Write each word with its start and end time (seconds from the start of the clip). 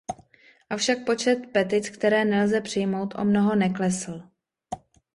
Avšak 0.69 1.03
počet 1.05 1.39
petic, 1.51 1.89
které 1.89 2.25
nelze 2.25 2.61
přijmout, 2.61 3.15
o 3.17 3.23
mnoho 3.25 3.55
neklesl. 3.55 4.21